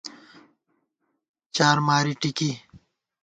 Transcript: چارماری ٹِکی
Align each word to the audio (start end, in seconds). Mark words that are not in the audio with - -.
چارماری 1.55 2.13
ٹِکی 2.21 2.51